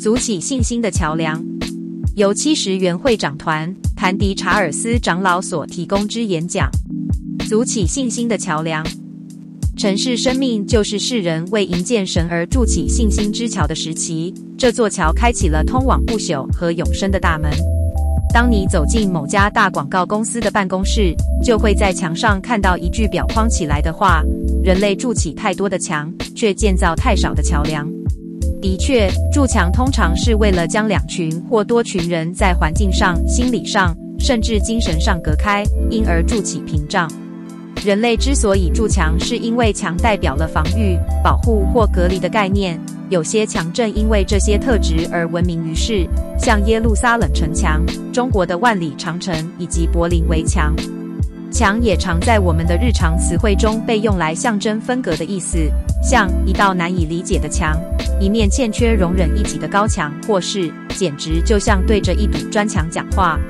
[0.00, 1.44] 组起信心的桥梁，
[2.16, 6.70] 由七十元会长团谭迪查尔斯长老所提供之演讲。
[7.46, 8.82] 组起信心的桥梁，
[9.76, 14.32] 城市生命就是世人为迎见神而筑起信心之桥的时期。
[14.56, 17.50] 这座桥开启了通往不朽和永生的大门。
[18.32, 24.22] 当你走进某家大广告公司的办公室，就会在墙上看到一句裱框起来的话
[24.64, 27.86] ：“人类筑起太多的墙，却建造太少的桥梁。”
[28.60, 37.10] 的确，筑墙通常是为了将两群或多群人在环境上、心理上，甚至精神上隔开，因而筑起屏障。
[37.82, 42.78] 人类之所以筑墙，是因为墙代表了防御、保护或隔离的概念。
[43.08, 46.06] 有些墙正因为这些特质而闻名于世，
[46.38, 47.82] 像耶路撒冷城墙、
[48.12, 50.74] 中国的万里长城以及柏林围墙。
[51.50, 55.58] 墙也常在我们的日常词汇中被用来象征分隔的意思，
[56.00, 57.76] 像一道难以理解的墙，
[58.20, 63.40] 一面欠缺容忍一己的高墙，或是简直就像对着一堵砖墙讲话。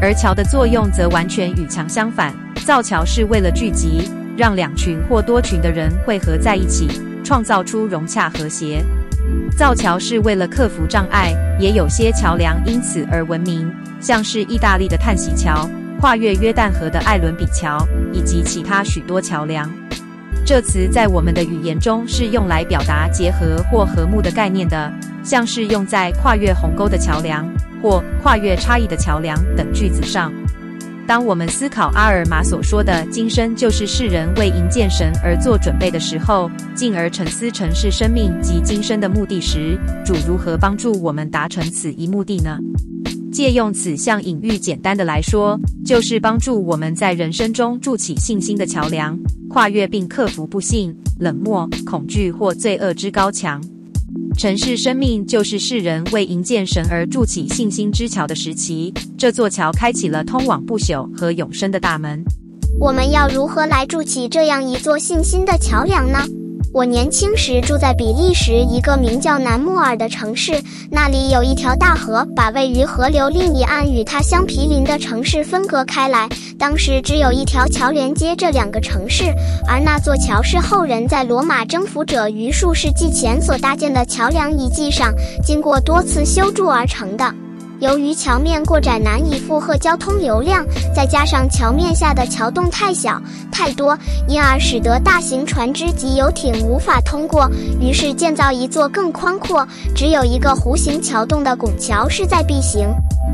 [0.00, 6.88] 而桥的作用则完全与墙相反，造桥是为了聚集，让两群或多群的人汇合在一起，
[7.22, 8.82] 创造出融洽和谐。
[9.56, 13.70] 造桥是为了克服障碍，也有些桥梁因此而闻名，
[14.00, 15.68] 像是意大利的叹息桥。
[16.00, 19.68] 跨越约旦河的艾伦比桥，以及其他许多桥梁。
[20.48, 24.90] 这词在我们的语言中是用来表达结合或和睦的概念的，
[25.22, 27.46] 像是用在跨越鸿沟的桥梁
[27.82, 30.32] 或跨越差异的桥梁等句子上。
[31.06, 42.58] 当我们思考阿尔玛所说的“今生就是世人为迎见神而做准备”的时候，进而沉思城市生命及今生的目的时，主如何帮助我们达成此一目的呢？
[43.38, 45.56] 借用此项隐喻，简单的来说，
[45.86, 49.16] 就是帮助我们在人生中筑起信心的桥梁，
[49.48, 53.62] 跨越并克服不幸、冷漠、恐惧或罪恶之高墙。
[54.36, 58.92] 城市生命就是世人为迎见神而筑起信心之桥的时期。
[59.16, 62.20] 这座桥开启了通往不朽和永生的大门。
[62.80, 66.18] 我们要如何来筑起这样一座信心的桥梁呢？
[66.78, 70.62] 我年轻时住在比利时一个名叫南莫尔的城市，
[70.92, 76.28] 那里有一条大河，把位于河流另一岸与它相毗邻的城市分隔开来。
[76.56, 79.24] 当时只有一条桥连接这两个城市，
[79.66, 85.12] 而那座桥是后人在罗马征服者于数世纪前所搭建的桥梁遗迹上，
[85.44, 87.34] 经过多次修筑而成的。
[87.80, 93.22] 由于桥面过窄，难以负荷交通流量，再加上桥面下的桥洞太小
[93.52, 93.96] 太多，
[94.26, 97.48] 因而使得大型船只及游艇无法通过。
[97.80, 102.88] 于是建造一座更宽阔、只有一个弧形桥洞的拱桥势在必行。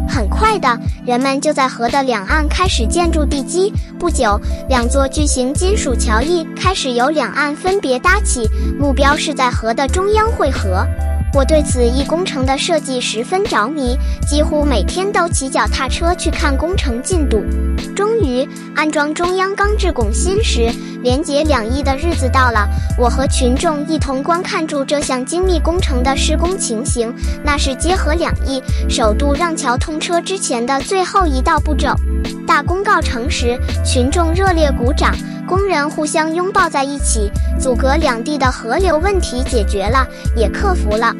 [0.07, 3.73] 很快的，人们就在河的两岸开始建筑地基。
[3.99, 4.39] 不久，
[4.69, 8.47] 两座巨型金属桥翼开始由两岸分别搭起，
[8.79, 10.87] 目标是在河的中央汇合。
[11.35, 17.43] 我对此一工程的设计十分着迷，几乎每天都骑脚踏车去看工程进度。
[17.97, 20.71] 终于，安装中央钢制拱心时，
[21.03, 22.69] 连接两翼的日子到了。
[22.97, 27.13] 我和群众一同观看住这项精密工程的施工情形，
[27.43, 31.97] 那是结合两翼首度让桥通车之前的最后一道步骤。
[32.47, 35.13] 大功告成时，群众热烈鼓掌，
[35.49, 37.29] 工人互相拥抱在一起，
[37.59, 40.07] 阻隔两地的河流问题解决了，
[40.37, 41.13] 也克服了。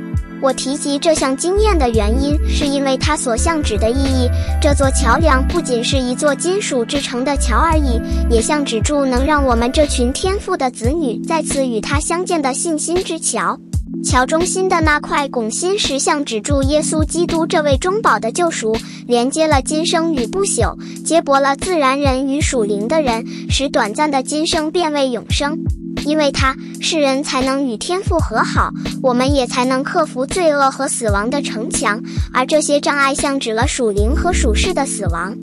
[0.45, 4.29] 我提及这项经验的原因，是因为它所象指的意义。
[4.61, 13.59] 这座桥梁不仅是一座金属制成的桥而已，也象指住能让我们这群天赋的子女再次与他相见的信心之桥。
[14.05, 25.57] 桥中心的那块拱心石像指住耶稣基督这位中保的救赎，连接了今生与不朽，接驳了自然人与属灵的人，使短暂的今生变为永生。
[26.05, 28.71] 因为他，世人才能与天父和好，
[29.03, 32.01] 我们也才能克服罪恶和死亡的城墙，
[32.33, 35.35] 而这些障碍像指了属灵和属世的死亡。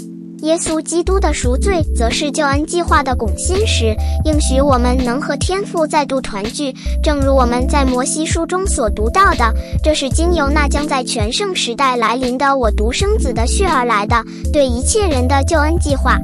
[0.43, 6.73] 耶稣基督的赎罪，则是救恩计划的拱心石，应许我们能和天父再度团聚。
[7.03, 9.53] 正如我们在摩西书中所读到的，
[9.83, 14.15] 这是经由那将在全盛时代来临的我独生子的血而来的，
[14.51, 16.17] 对一切人的救恩计划。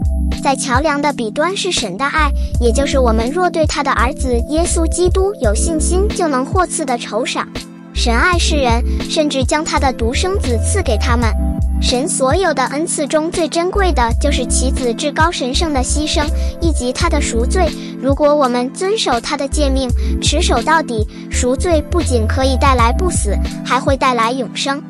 [0.43, 7.47] 在桥梁的彼端是神的爱，也就是我们若对他的儿子耶稣基督有信心，就能获赐的酬赏。
[7.93, 11.29] 神爱世人，甚至将他的独生子赐给他们。
[11.81, 16.25] 神所有的恩赐中最珍贵的就是其子至高神圣的牺牲，
[16.61, 17.67] 以及他的赎罪。
[18.01, 19.89] 如果我们遵守他的诫命，
[20.21, 24.81] 持守到底，赎罪不仅可以带来不死，还会带来永生。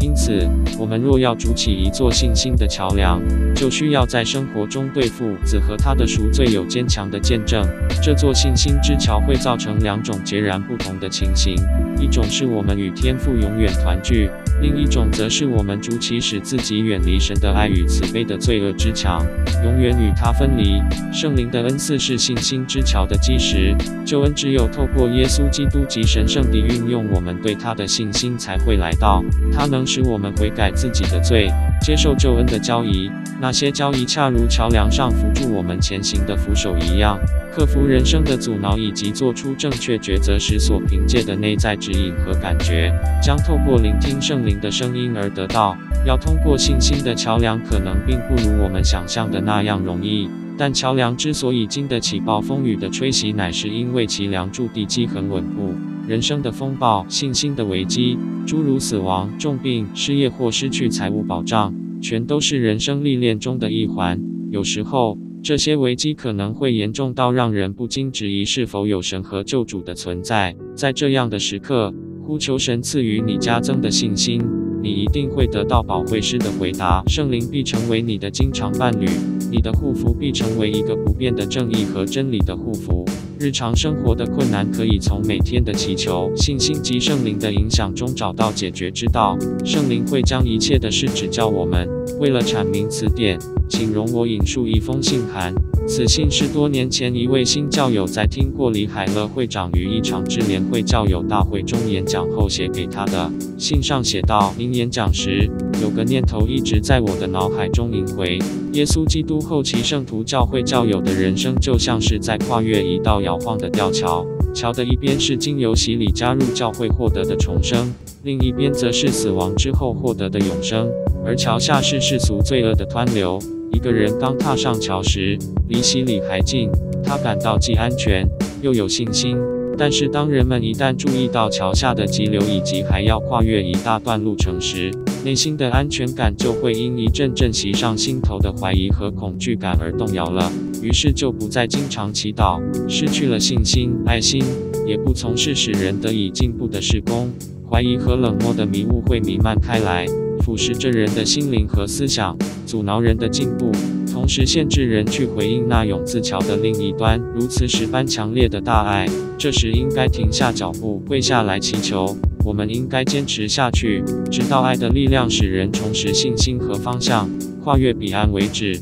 [0.00, 0.48] 因此，
[0.78, 3.20] 我们若要筑起一座信心的桥梁，
[3.54, 7.62] 就需要在生活中对父子和他的赎罪有坚强的见证。
[8.02, 11.54] 这座信心之桥会造成两种截然不同的情形：
[12.00, 14.30] 一种是我们与天父永远团聚；
[14.62, 19.22] 另一种则是我们筑起使自己远离神的爱与慈悲的罪恶之墙，
[19.62, 20.80] 永远与他分离。
[21.12, 23.76] 圣灵的恩赐是信心之桥的基石。
[24.06, 29.22] 救恩只有透过耶稣基督及神圣地运用我们对他的信心，才会来到。
[29.52, 29.84] 他能。
[29.90, 31.50] 使我们悔改自己的罪，
[31.82, 33.10] 接受救恩的交易。
[33.40, 37.18] 那些交易恰如桥梁上扶助我们前行的扶手一样，
[37.52, 45.76] 克服人生的阻挠，以及做出正确抉择时所凭借的内在指引和感觉，将透过聆听圣灵的声音而得到。
[46.06, 50.30] 要通过信心的桥梁，可能并不如我们想象的那样容易。
[50.56, 55.74] 但桥梁之所以经得起暴风雨的吹袭，乃是因为其梁柱地基很稳固。
[56.10, 61.72] 人生的风暴、信心的危机，诸如死亡、重病、失业或失去财务保障，
[62.02, 64.20] 全都是人生历练中的一环。
[64.50, 70.56] 有时候，这些危机可能会严重到让人不禁质疑是否有神和救主的存在。
[70.74, 74.42] 在这样的时刻，呼求神赐予你加增的信心，
[74.82, 77.04] 你一定会得到保惠师的回答。
[77.06, 79.06] 圣灵必成为你的经常伴侣，
[79.48, 83.04] 你的护符必成为一个不变的正义和真理的护符。
[83.40, 89.34] 日常生活的困难，可以从每天的祈求、信心及圣灵的影响中找到解决之道。
[89.64, 91.88] 圣灵会将一切的事指教我们。
[92.20, 95.54] 为了阐明此点，请容我引述一封信函。
[95.88, 103.32] 此信是多年前一位新教友在听过李海乐会长于一场智联会教友大会中演讲后写给他的。
[103.56, 105.50] 信上写道：“您演讲时，
[105.80, 108.38] 有个念头一直在我的脑海中萦回。
[108.72, 114.24] 耶稣基督后期圣徒教会教友的人生，就像是在跨越一道摇晃的吊桥。
[114.52, 117.94] 桥的一边是经由洗礼加入教会获得的重生，
[118.24, 120.88] 另一边则是死亡之后获得的永生。
[121.24, 123.38] 而桥下是世俗罪恶的湍流。
[123.72, 125.38] 一个人刚踏上桥时，
[125.68, 126.68] 离洗礼还近，
[127.04, 128.28] 他感到既安全
[128.60, 129.36] 又有信心。
[129.78, 134.90] 但是，当人们一旦注意到桥下的急流以及还要跨越一大段路程时，
[135.22, 140.50] 内心的安全感就会因一阵阵袭上心头的怀疑和恐惧感而动摇了。
[140.82, 142.58] 于是，就不再经常祈祷，
[142.88, 144.42] 失去了信心、爱心，
[144.86, 147.30] 也不从事使人得以进步的事工。
[147.70, 150.06] 怀疑和冷漠的迷雾会弥漫开来。
[150.42, 152.34] 腐蚀着人的心灵和思想，
[152.64, 153.70] 阻挠人的进步，
[154.10, 159.06] 同时限制人去回应那永字桥的另一端如此十般强烈的大爱。
[159.36, 162.16] 这时应该停下脚步，跪下来祈求。
[162.44, 167.28] 我们应该坚持下去，直到爱的力量使人重拾信心和方向，
[167.62, 168.80] 跨越彼岸为止。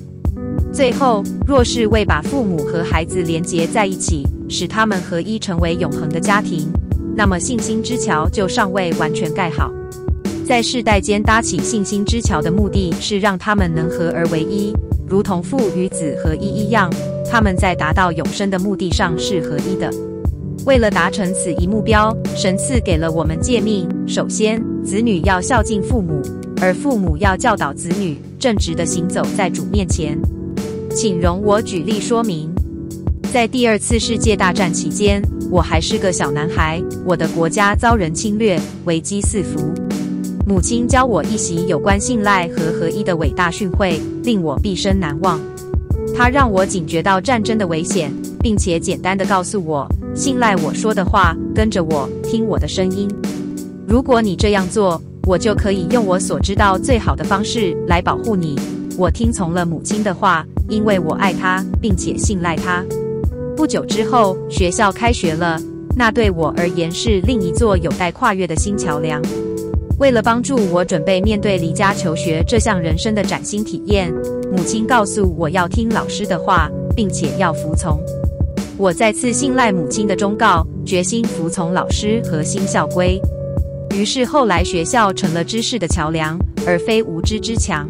[0.73, 6.69] 最后，若是未把父母和孩子连结在一起，使他们合一成为永恒的家庭，
[7.17, 9.73] 那么信心之桥就尚未完全盖好。
[10.45, 14.73] 在世代间搭起信心之桥的目的是让他们能合而为一，
[15.07, 16.91] 如同父与子合一一样。
[17.31, 19.93] 他们在达到永生的目的上是合一的。
[20.69, 26.21] 为了达成此一目标，神赐给了我们诫命：首先，子女要孝敬父母，
[26.61, 30.19] 而父母要教导子女正直的行走在主面前。
[30.95, 32.51] 请容我举例说明。
[33.33, 39.73] 在第二次世界大战期间，我还是个小男孩，我的国家遭人侵略，危机四伏。
[40.47, 45.41] 母亲教我一席有关信赖和合一的伟大训诲，令我毕生难忘。
[46.15, 53.09] 她让我警觉到战争的危险，并且简单的告诉我：信赖我说的话，跟着我，听我的声音。
[53.87, 58.59] 如果你这样做，我就可以用我所知道最好的方式来保护你。
[58.97, 62.85] 我听从了母亲的话，因为我爱她，并且信赖她。
[63.57, 65.61] 不久之后，学校开学了，
[65.97, 69.23] 那对我而言是另一座有待跨越的新桥梁。
[69.99, 74.13] 为了帮助我准备面对离家求学这项人生的崭新体验，
[74.53, 78.01] 母亲告诉我要听老师的话，并且要服从。
[78.79, 83.21] 我再次信赖母亲的忠告，决心服从老师和新校规。
[83.93, 87.89] 于是后来学校成了知识的桥梁，而非无知之墙。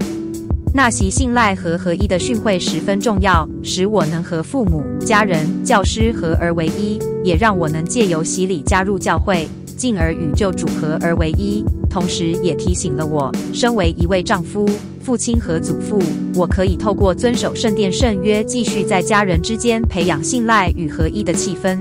[0.73, 11.63] 那席信赖和合一的训诲十分重要，使我能和父母、家人、教师合而为一，也让我能借由洗礼加入教会，进而与救主合而为一。
[11.91, 14.67] 同时也提醒了我，身为一位丈夫、
[15.09, 15.99] 父亲和祖父，
[16.35, 21.79] 我可以透过遵守圣殿圣约，继续在家人之间培养信赖与合一的气氛。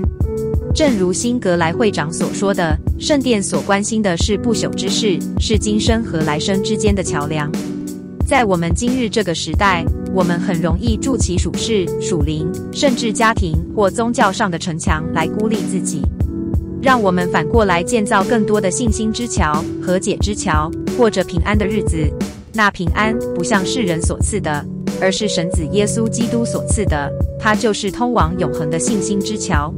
[0.74, 7.52] 正如辛格莱会长所说的，圣殿所关心的是不朽之事，是今生和来生之间的桥梁。
[8.26, 16.00] 在我们今日这个时代，我们很容易筑起属世、属灵，甚至家庭或宗教上的城墙来孤立自己。
[16.80, 22.10] 让我们反过来建造更多的信心之桥、和解之桥，过着平安的日子。
[22.52, 24.64] 那平安不像世人所赐的，
[25.00, 29.72] 而是神子耶稣基督所赐的，他就是通往永恒的信心之桥。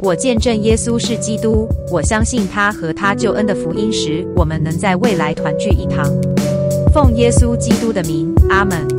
[0.00, 6.06] 我见证耶稣是基督，我相信他和他救恩的福音时，我们能在未来团聚一堂。
[6.94, 8.97] 奉耶稣基督的名，阿门。